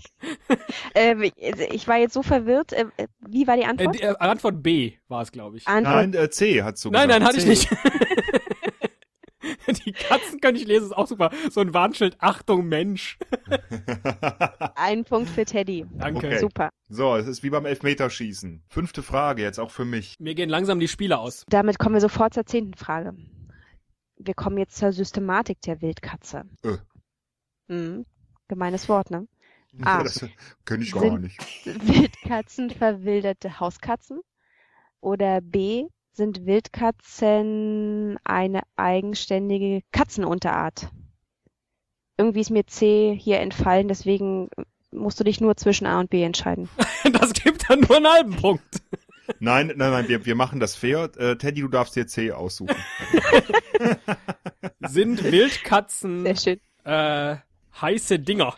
[0.94, 2.72] ähm, ich war jetzt so verwirrt.
[2.72, 3.94] Äh, äh, wie war die Äh, Antwort?
[3.96, 5.66] die, äh, Antwort B war es, glaube ich.
[5.66, 7.20] Antwort Nein, äh, C hat so Nein, gesagt.
[7.20, 7.48] nein, hatte ich C.
[7.48, 7.68] nicht.
[9.86, 11.30] die Katzen können nicht lesen, ist auch super.
[11.50, 13.18] So ein Warnschild, Achtung, Mensch.
[14.74, 15.86] ein Punkt für Teddy.
[15.92, 16.26] Danke.
[16.26, 16.38] Okay.
[16.38, 16.70] Super.
[16.88, 18.62] So, es ist wie beim Elfmeterschießen.
[18.68, 20.14] Fünfte Frage, jetzt auch für mich.
[20.18, 21.44] Mir gehen langsam die Spiele aus.
[21.48, 23.14] Damit kommen wir sofort zur zehnten Frage.
[24.16, 26.44] Wir kommen jetzt zur Systematik der Wildkatze.
[26.64, 26.78] Äh.
[27.72, 28.06] Mhm.
[28.48, 29.26] Gemeines Wort, ne?
[29.82, 30.02] Ah.
[30.02, 30.24] Das
[30.64, 31.38] könnte ich Sind- gar nicht.
[31.66, 34.20] Wildkatzen verwilderte Hauskatzen?
[35.00, 35.84] Oder B.
[36.18, 40.88] Sind Wildkatzen eine eigenständige Katzenunterart?
[42.16, 44.50] Irgendwie ist mir C hier entfallen, deswegen
[44.90, 46.68] musst du dich nur zwischen A und B entscheiden.
[47.12, 48.82] Das gibt dann nur einen halben Punkt.
[49.38, 51.08] Nein, nein, nein, wir, wir machen das fair.
[51.18, 52.74] Äh, Teddy, du darfst dir C aussuchen.
[54.88, 56.26] Sind Wildkatzen
[56.82, 57.36] äh,
[57.80, 58.56] heiße Dinger?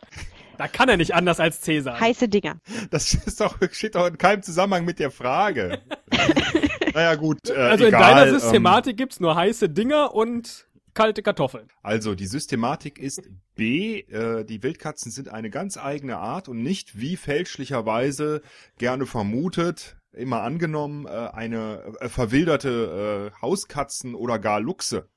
[0.57, 2.01] Da kann er nicht anders als C sagen.
[2.01, 2.57] Heiße Dinger.
[2.91, 5.83] Das ist doch, steht doch in keinem Zusammenhang mit der Frage.
[6.95, 7.39] naja, gut.
[7.49, 11.69] Äh, also egal, in deiner Systematik gibt's nur heiße Dinger und kalte Kartoffeln.
[11.83, 13.23] Also die Systematik ist
[13.55, 18.43] B, äh, die Wildkatzen sind eine ganz eigene Art und nicht wie fälschlicherweise
[18.79, 25.09] gerne vermutet, immer angenommen, äh, eine äh, verwilderte äh, Hauskatzen oder gar Luchse.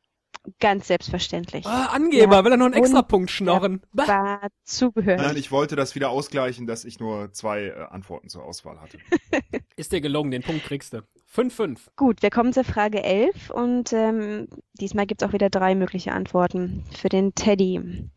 [0.60, 1.66] Ganz selbstverständlich.
[1.66, 2.44] Ah, Angeber, Ja.
[2.44, 3.82] will er noch einen Und- Extrapunkt schnorren.
[3.94, 5.22] War zugehört.
[5.22, 8.98] Nein, ich wollte das wieder ausgleichen, dass ich nur zwei äh, Antworten zur Auswahl hatte.
[9.78, 11.02] Ist dir gelungen, den Punkt kriegst du.
[11.34, 11.80] 5-5.
[11.96, 14.48] Gut, wir kommen zur Frage 11 und ähm,
[14.80, 18.10] diesmal gibt es auch wieder drei mögliche Antworten für den Teddy.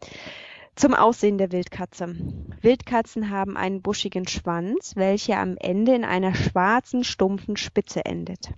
[0.74, 2.14] Zum Aussehen der Wildkatze.
[2.60, 8.50] Wildkatzen haben einen buschigen Schwanz, welcher am Ende in einer schwarzen, stumpfen Spitze endet.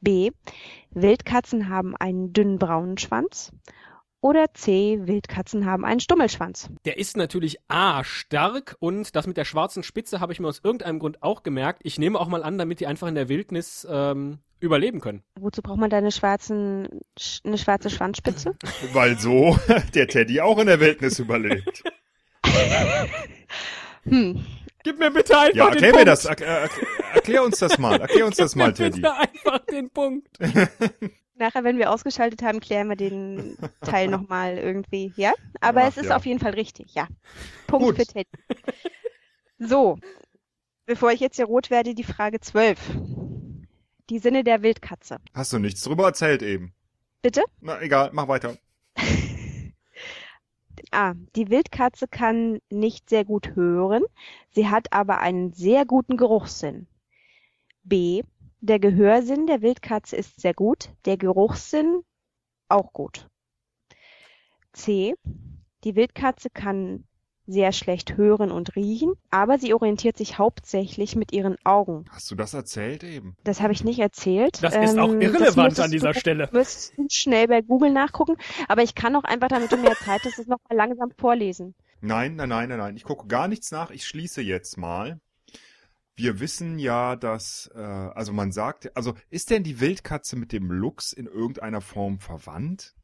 [0.00, 0.30] B.
[0.90, 3.52] Wildkatzen haben einen dünnen braunen Schwanz.
[4.20, 4.98] Oder C.
[5.02, 6.70] Wildkatzen haben einen Stummelschwanz.
[6.84, 10.60] Der ist natürlich A, stark und das mit der schwarzen Spitze habe ich mir aus
[10.62, 11.82] irgendeinem Grund auch gemerkt.
[11.84, 15.22] Ich nehme auch mal an, damit die einfach in der Wildnis ähm, überleben können.
[15.38, 16.88] Wozu braucht man da eine, schwarzen,
[17.44, 18.56] eine schwarze Schwanzspitze?
[18.92, 19.56] Weil so
[19.94, 21.84] der Teddy auch in der Wildnis überlebt.
[24.04, 24.42] Hm,
[24.88, 25.98] Gib mir bitte einfach Ja, den erklär Punkt.
[26.06, 26.24] mir das.
[26.24, 28.00] Erklär, erklär, erklär uns das mal.
[28.00, 29.00] Erklär uns das mal, Gib mir Teddy.
[29.02, 30.28] bitte einfach den Punkt.
[31.34, 35.32] Nachher, wenn wir ausgeschaltet haben, klären wir den Teil nochmal irgendwie, ja?
[35.60, 36.16] Aber Ach, es ist ja.
[36.16, 37.06] auf jeden Fall richtig, ja.
[37.66, 37.96] Punkt Gut.
[37.96, 38.26] für Teddy.
[39.58, 39.98] So,
[40.86, 42.78] bevor ich jetzt hier rot werde, die Frage 12.
[44.10, 45.18] Die Sinne der Wildkatze.
[45.34, 46.72] Hast du nichts drüber erzählt eben?
[47.22, 47.42] Bitte?
[47.60, 48.56] Na, egal, mach weiter.
[50.90, 51.14] A.
[51.36, 54.04] Die Wildkatze kann nicht sehr gut hören,
[54.50, 56.86] sie hat aber einen sehr guten Geruchssinn.
[57.82, 58.22] B.
[58.60, 62.02] Der Gehörsinn der Wildkatze ist sehr gut, der Geruchssinn
[62.68, 63.28] auch gut.
[64.72, 65.14] C.
[65.84, 67.04] Die Wildkatze kann
[67.48, 72.04] sehr schlecht hören und riechen, aber sie orientiert sich hauptsächlich mit ihren Augen.
[72.10, 73.36] Hast du das erzählt eben?
[73.42, 74.62] Das habe ich nicht erzählt.
[74.62, 76.48] Das ist auch Ähm, irrelevant an dieser du, Stelle.
[76.52, 78.36] müsstest du schnell bei Google nachgucken,
[78.68, 81.74] aber ich kann auch einfach, damit du mehr Zeit hast, es nochmal langsam vorlesen.
[82.00, 82.96] Nein, nein, nein, nein, nein.
[82.96, 83.90] Ich gucke gar nichts nach.
[83.90, 85.18] Ich schließe jetzt mal.
[86.16, 90.70] Wir wissen ja, dass, äh, also man sagt, also ist denn die Wildkatze mit dem
[90.70, 92.94] Luchs in irgendeiner Form verwandt?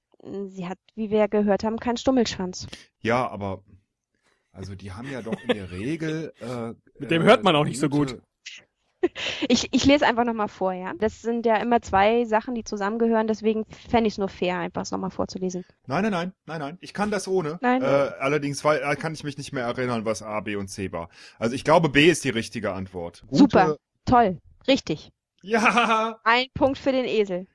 [0.49, 2.67] Sie hat, wie wir ja gehört haben, keinen Stummelschwanz.
[3.01, 3.63] Ja, aber
[4.55, 6.33] also die haben ja doch in der Regel.
[6.41, 8.23] Äh, Mit dem äh, hört man auch nicht so gute- gut.
[9.49, 10.95] Ich, ich lese einfach nochmal vor, ja.
[10.99, 14.81] Das sind ja immer zwei Sachen, die zusammengehören, deswegen fände ich es nur fair, einfach
[14.83, 15.65] es nochmal vorzulesen.
[15.87, 16.79] Nein, nein, nein, nein, nein.
[16.81, 17.59] Ich kann das ohne.
[17.61, 17.83] Nein.
[17.83, 20.91] Äh, allerdings weil, äh, kann ich mich nicht mehr erinnern, was A, B und C
[20.93, 21.11] war.
[21.39, 23.25] Also ich glaube, B ist die richtige Antwort.
[23.27, 23.77] Gute- Super.
[24.07, 24.39] Toll.
[24.67, 25.11] Richtig.
[25.43, 26.19] Ja.
[26.25, 27.47] Ein Punkt für den Esel.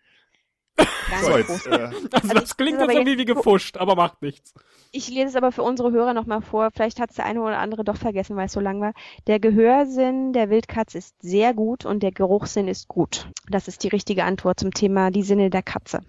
[1.22, 1.68] So, jetzt.
[1.68, 4.54] Äh, Also das klingt jetzt irgendwie wie gefuscht, aber macht nichts.
[4.92, 6.70] Ich lese es aber für unsere Hörer nochmal vor.
[6.74, 8.94] Vielleicht hat es der eine oder andere doch vergessen, weil es so lang war.
[9.28, 13.28] Der Gehörsinn der Wildkatze ist sehr gut und der Geruchssinn ist gut.
[13.50, 16.02] Das ist die richtige Antwort zum Thema die Sinne der Katze.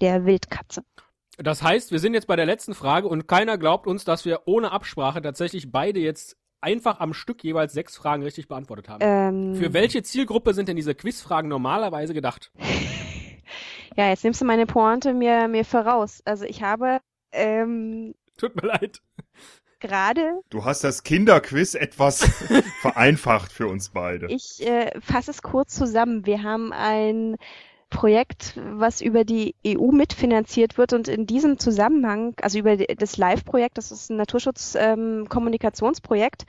[0.00, 0.82] Der Wildkatze.
[1.38, 4.40] Das heißt, wir sind jetzt bei der letzten Frage und keiner glaubt uns, dass wir
[4.46, 8.98] ohne Absprache tatsächlich beide jetzt einfach am Stück jeweils sechs Fragen richtig beantwortet haben.
[9.00, 12.50] Ähm, Für welche Zielgruppe sind denn diese Quizfragen normalerweise gedacht?
[13.98, 16.22] ja, jetzt nimmst du meine Pointe mir, mir voraus.
[16.24, 17.00] Also ich habe
[17.32, 19.02] ähm, Tut mir leid.
[19.80, 22.22] gerade, du hast das Kinderquiz etwas
[22.80, 24.28] vereinfacht für uns beide.
[24.28, 26.26] ich äh, fasse es kurz zusammen.
[26.26, 27.36] Wir haben ein
[27.90, 33.78] Projekt, was über die EU mitfinanziert wird und in diesem Zusammenhang, also über das Live-Projekt,
[33.78, 36.44] das ist ein Naturschutz-Kommunikationsprojekt,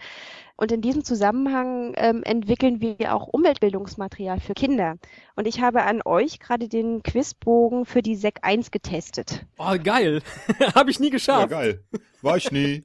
[0.60, 4.98] und in diesem Zusammenhang ähm, entwickeln wir auch Umweltbildungsmaterial für Kinder.
[5.38, 9.45] Und ich habe an euch gerade den Quizbogen für die SEC 1 getestet.
[9.58, 10.22] Oh, geil.
[10.76, 11.52] Habe ich nie ja, geschafft.
[11.52, 11.86] geil.
[12.22, 12.84] War ich nie.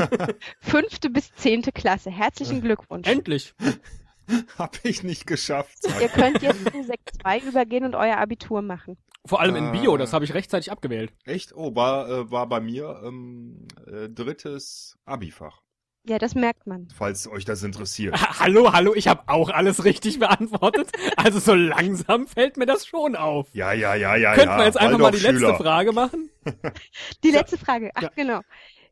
[0.60, 2.10] Fünfte bis zehnte Klasse.
[2.10, 3.06] Herzlichen Glückwunsch.
[3.06, 3.54] Endlich.
[4.58, 5.76] Hab ich nicht geschafft.
[5.82, 8.96] sag Ihr könnt jetzt zu SEC 2 übergehen und euer Abitur machen.
[9.26, 11.12] Vor allem in Bio, das habe ich rechtzeitig abgewählt.
[11.24, 11.54] Echt?
[11.54, 15.60] Oh, war, äh, war bei mir ähm, äh, drittes Abifach.
[16.04, 16.88] Ja, das merkt man.
[16.96, 18.14] Falls euch das interessiert.
[18.20, 20.90] Ha- Hallo, hallo, ich habe auch alles richtig beantwortet.
[21.16, 23.48] Also so langsam fällt mir das schon auf.
[23.54, 24.58] Ja, ja, ja, ja, Könnten ja.
[24.58, 25.70] wir jetzt einfach mal die letzte Waldorfschüler.
[25.70, 26.30] Frage machen?
[27.22, 27.90] Die letzte Frage.
[27.94, 28.10] Ach, Ja.
[28.16, 28.40] genau.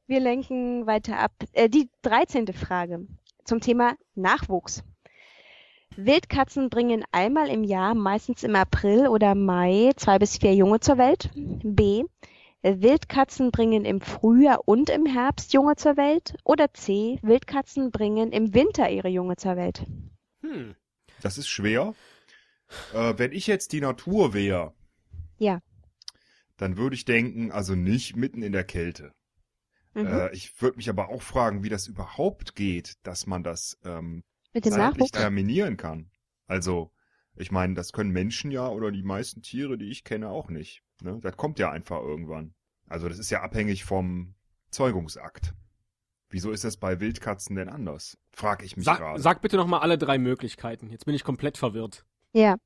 [0.07, 1.33] Wir lenken weiter ab.
[1.53, 3.07] Äh, die dreizehnte Frage
[3.45, 4.83] zum Thema Nachwuchs.
[5.97, 10.99] Wildkatzen bringen einmal im Jahr, meistens im April oder Mai, zwei bis vier Junge zur
[10.99, 11.31] Welt.
[11.35, 12.05] B.
[12.63, 16.35] Wildkatzen bringen im Frühjahr und im Herbst Junge zur Welt.
[16.45, 17.19] Oder C.
[17.23, 19.85] Wildkatzen bringen im Winter ihre Junge zur Welt.
[20.43, 20.75] Hm.
[21.23, 21.95] Das ist schwer.
[22.93, 24.75] Äh, wenn ich jetzt die Natur wäre,
[25.39, 25.61] Ja.
[26.57, 29.13] dann würde ich denken, also nicht mitten in der Kälte.
[29.95, 30.07] Mhm.
[30.07, 34.23] Äh, ich würde mich aber auch fragen, wie das überhaupt geht, dass man das ähm,
[34.53, 35.11] Mit dem zeitlich Nachwuchs.
[35.13, 36.11] terminieren kann.
[36.47, 36.93] Also,
[37.37, 40.83] ich meine, das können Menschen ja oder die meisten Tiere, die ich kenne, auch nicht.
[41.03, 41.19] Ne?
[41.23, 42.55] Das kommt ja einfach irgendwann.
[42.89, 44.35] Also das ist ja abhängig vom
[44.71, 45.55] Zeugungsakt.
[46.31, 48.19] Wieso ist das bei Wildkatzen denn anders?
[48.33, 49.21] Frag ich mich Sag, gerade.
[49.21, 50.91] sag bitte nochmal alle drei Möglichkeiten.
[50.91, 52.05] Jetzt bin ich komplett verwirrt.
[52.33, 52.57] Ja,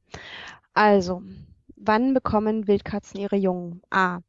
[0.75, 1.23] also,
[1.77, 3.83] wann bekommen Wildkatzen ihre Jungen?
[3.91, 4.21] A.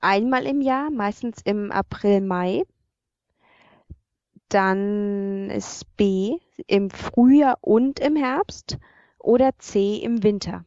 [0.00, 2.64] Einmal im Jahr, meistens im April, Mai.
[4.48, 6.36] Dann ist B.
[6.66, 8.78] Im Frühjahr und im Herbst.
[9.18, 9.96] Oder C.
[9.96, 10.64] Im Winter.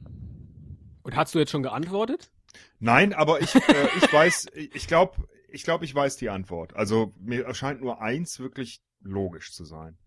[1.03, 2.32] Und hast du jetzt schon geantwortet?
[2.80, 6.76] Nein, aber ich, äh, ich weiß, ich glaube, ich glaube, ich weiß die Antwort.
[6.76, 9.98] Also mir erscheint nur eins wirklich logisch zu sein.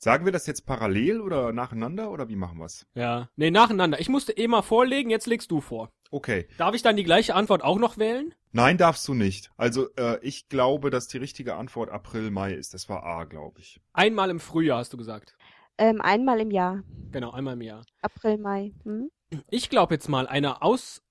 [0.00, 2.86] Sagen wir das jetzt parallel oder nacheinander oder wie machen wir's?
[2.94, 3.28] Ja.
[3.34, 4.00] Nee, nacheinander.
[4.00, 5.90] Ich musste eh mal vorlegen, jetzt legst du vor.
[6.10, 6.46] Okay.
[6.56, 8.32] Darf ich dann die gleiche Antwort auch noch wählen?
[8.52, 9.50] Nein, darfst du nicht.
[9.56, 12.74] Also äh, ich glaube, dass die richtige Antwort April, Mai ist.
[12.74, 13.80] Das war A, glaube ich.
[13.92, 15.36] Einmal im Frühjahr, hast du gesagt.
[15.76, 16.82] Ähm, einmal im Jahr.
[17.10, 17.84] Genau, einmal im Jahr.
[18.00, 18.72] April, Mai.
[18.84, 19.10] Hm?
[19.50, 20.62] Ich glaube jetzt mal, eine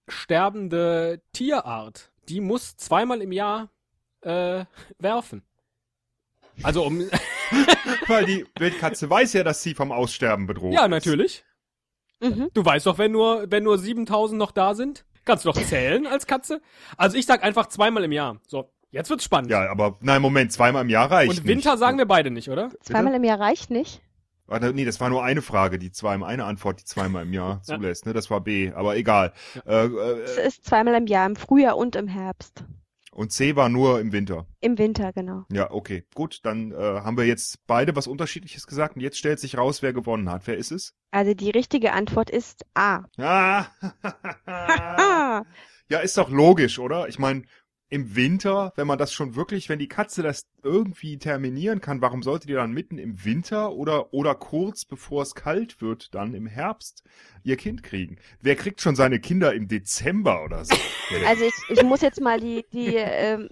[0.08, 3.70] aussterbende Tierart, die muss zweimal im Jahr
[4.22, 4.66] äh,
[5.00, 5.44] werfen.
[6.64, 7.00] Also um.
[8.08, 10.90] Weil die Wildkatze weiß ja, dass sie vom Aussterben bedroht ja, ist.
[10.90, 11.46] natürlich.
[12.20, 12.50] Mhm.
[12.54, 16.08] Du weißt doch, wenn nur, wenn nur 7000 noch da sind, kannst du doch zählen
[16.08, 16.62] als Katze.
[16.98, 18.42] Also ich sag einfach zweimal im Jahr.
[18.48, 19.52] So, jetzt wird's spannend.
[19.52, 21.80] Ja, aber nein, Moment, zweimal im Jahr reicht Und Winter nicht.
[21.80, 22.72] sagen wir beide nicht, oder?
[22.82, 24.02] Zweimal im Jahr reicht nicht.
[24.48, 27.62] Warte, nee, das war nur eine Frage, die zweimal, eine Antwort, die zweimal im Jahr
[27.68, 27.76] Ja.
[27.76, 28.14] zulässt, ne?
[28.14, 29.34] Das war B, aber egal.
[29.66, 32.64] Äh, Es äh, ist zweimal im Jahr, im Frühjahr und im Herbst.
[33.12, 34.46] und C war nur im Winter.
[34.62, 35.44] Im Winter, genau.
[35.52, 39.40] Ja, okay, gut, dann äh, haben wir jetzt beide was Unterschiedliches gesagt und jetzt stellt
[39.40, 40.48] sich raus, wer gewonnen hat.
[40.48, 40.94] Wer ist es?
[41.12, 43.04] Also die richtige Antwort ist A.
[43.18, 43.66] Ah.
[44.46, 45.44] Ah,
[45.90, 47.08] ja, ist doch logisch, oder?
[47.10, 47.44] Ich meine,
[47.90, 52.24] im Winter, wenn man das schon wirklich, wenn die Katze das irgendwie terminieren kann, warum
[52.24, 56.48] sollte die dann mitten im Winter oder oder kurz bevor es kalt wird, dann im
[56.48, 57.04] Herbst
[57.44, 58.18] ihr Kind kriegen?
[58.42, 60.76] Wer kriegt schon seine Kinder im Dezember oder so?
[61.26, 63.48] Also ich, ich muss jetzt mal die, die ähm,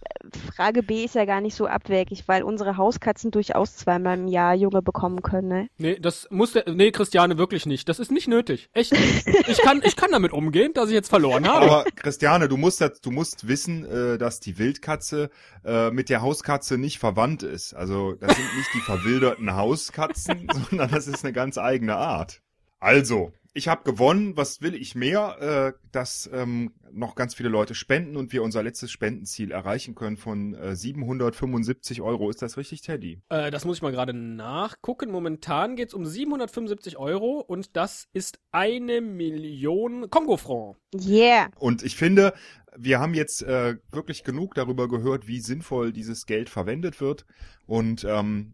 [0.53, 4.53] Frage B ist ja gar nicht so abwegig, weil unsere Hauskatzen durchaus zweimal im Jahr
[4.55, 5.47] Junge bekommen können.
[5.47, 5.69] Ne?
[5.77, 7.87] Nee, das muss der, nee, Christiane, wirklich nicht.
[7.87, 8.69] Das ist nicht nötig.
[8.73, 8.91] Echt.
[8.91, 9.25] nicht.
[9.47, 11.65] Ich kann, ich kann damit umgehen, dass ich jetzt verloren habe.
[11.65, 15.29] Aber Christiane, du musst das, du musst wissen, äh, dass die Wildkatze
[15.63, 17.73] äh, mit der Hauskatze nicht verwandt ist.
[17.75, 22.41] Also das sind nicht die verwilderten Hauskatzen, sondern das ist eine ganz eigene Art.
[22.79, 24.35] Also, ich habe gewonnen.
[24.35, 25.73] Was will ich mehr?
[25.75, 30.17] Äh, dass ähm, noch ganz viele Leute spenden und wir unser letztes Spendenziel erreichen können
[30.17, 32.29] von äh, 775 Euro.
[32.29, 33.21] Ist das richtig, Teddy?
[33.29, 35.09] Äh, das muss ich mal gerade nachgucken.
[35.09, 40.75] Momentan geht's um 775 Euro und das ist eine Million Kongo-Franc.
[40.93, 41.49] Yeah.
[41.57, 42.33] Und ich finde,
[42.77, 47.25] wir haben jetzt äh, wirklich genug darüber gehört, wie sinnvoll dieses Geld verwendet wird.
[47.67, 48.53] Und ähm,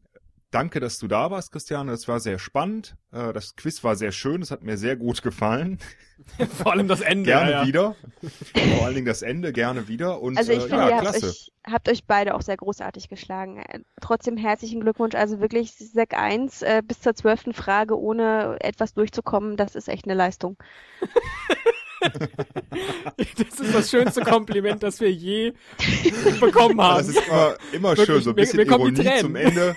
[0.51, 1.91] danke, dass du da warst, Christiane.
[1.93, 2.95] Es war sehr spannend.
[3.11, 4.41] Äh, das Quiz war sehr schön.
[4.41, 5.79] Es hat mir sehr gut gefallen.
[6.57, 7.25] Vor allem das Ende.
[7.25, 7.67] Gerne ja, ja.
[7.67, 7.95] wieder.
[8.75, 10.21] Vor allen Dingen das Ende, gerne wieder.
[10.21, 11.25] Und Also ich äh, finde, ja, ihr habt klasse.
[11.27, 13.57] euch, habt euch beide auch sehr großartig geschlagen.
[13.57, 15.15] Äh, Trotzdem herzlichen Glückwunsch.
[15.15, 20.05] Also wirklich Sek 1 äh, bis zur zwölften Frage ohne etwas durchzukommen, das ist echt
[20.05, 20.57] eine Leistung.
[22.01, 25.53] Das ist das schönste Kompliment, das wir je
[26.39, 26.97] bekommen haben.
[26.99, 29.75] Das ist immer, immer Wirklich, schön, so ein bisschen kommen die Ironie zum Ende.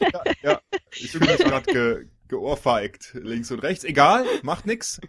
[0.00, 0.60] ja, ja.
[0.92, 3.84] Ich mich gerade ge, geohrfeigt, links und rechts.
[3.84, 5.00] Egal, macht nix.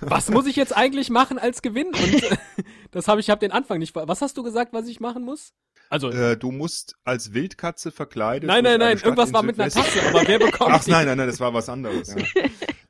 [0.00, 1.88] Was muss ich jetzt eigentlich machen als Gewinn?
[1.88, 2.38] Und
[2.90, 3.94] das habe ich, habe den Anfang nicht.
[3.94, 5.52] Was hast du gesagt, was ich machen muss?
[5.88, 8.46] Also Äh, du musst als Wildkatze verkleidet.
[8.46, 8.96] nein, nein, nein.
[8.98, 10.00] Irgendwas war mit einer Tasse.
[10.08, 10.90] Aber wer bekommt Ach die?
[10.90, 12.14] nein, nein, nein, das war was anderes.
[12.14, 12.42] Ja.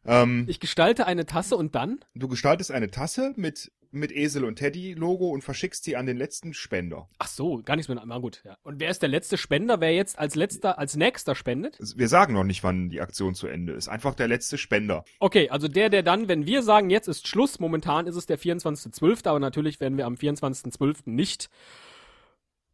[0.07, 2.01] Ähm, Ich gestalte eine Tasse und dann?
[2.15, 6.17] du gestaltest eine Tasse mit mit Esel und Teddy Logo und verschickst die an den
[6.17, 7.09] letzten Spender.
[7.19, 8.03] Ach so, gar nichts mehr.
[8.05, 8.43] Na gut.
[8.45, 8.57] Ja.
[8.63, 9.81] Und wer ist der letzte Spender?
[9.81, 11.79] Wer jetzt als letzter, als nächster spendet?
[11.97, 13.89] Wir sagen noch nicht, wann die Aktion zu Ende ist.
[13.89, 15.05] Einfach der letzte Spender.
[15.21, 18.39] Okay, also der, der dann, wenn wir sagen, jetzt ist Schluss, momentan ist es der
[18.39, 21.03] 24.12., aber natürlich werden wir am 24.12.
[21.05, 21.51] nicht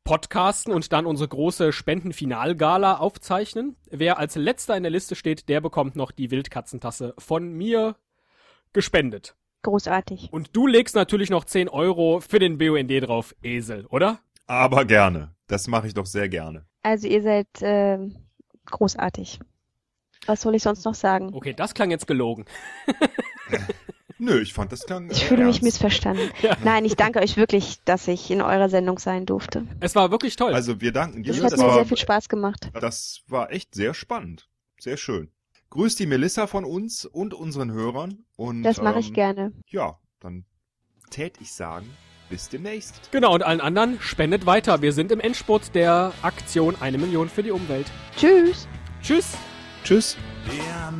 [0.08, 3.76] podcasten und dann unsere große Spendenfinalgala aufzeichnen.
[3.90, 7.94] Wer als letzter in der Liste steht, der bekommt noch die Wildkatzentasse von mir
[8.72, 9.36] gespendet.
[9.64, 10.32] Großartig.
[10.32, 14.20] Und du legst natürlich noch 10 Euro für den BUND drauf, Esel, oder?
[14.46, 15.34] Aber gerne.
[15.46, 16.64] Das mache ich doch sehr gerne.
[16.82, 18.16] Also ihr seid ähm,
[18.64, 19.40] großartig.
[20.24, 21.34] Was soll ich sonst noch sagen?
[21.34, 22.46] Okay, das klang jetzt gelogen.
[24.18, 25.10] Nö, ich fand das klang.
[25.10, 25.62] Ich äh, fühle mich ernst.
[25.62, 26.30] missverstanden.
[26.64, 29.66] Nein, ich danke euch wirklich, dass ich in eurer Sendung sein durfte.
[29.80, 30.54] Es war wirklich toll.
[30.54, 31.32] Also wir danken dir.
[31.32, 32.70] Das hat Das mir war, sehr viel Spaß gemacht.
[32.74, 34.48] das war echt sehr spannend.
[34.80, 35.30] Sehr schön.
[35.70, 38.24] Grüß die Melissa von uns und unseren Hörern.
[38.36, 39.52] Und, Das mache ich ähm, gerne.
[39.68, 40.44] Ja, dann
[41.10, 41.88] tät ich sagen,
[42.30, 43.10] bis demnächst.
[43.12, 44.82] Genau, und allen anderen spendet weiter.
[44.82, 47.86] Wir sind im Endspurt der Aktion Eine Million für die Umwelt.
[48.16, 48.66] Tschüss.
[49.02, 49.36] Tschüss.
[49.84, 50.16] Tschüss.
[50.52, 50.90] Yeah,